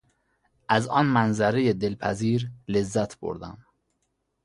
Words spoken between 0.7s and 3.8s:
آن منظرهی دلپذیر لذت بردم.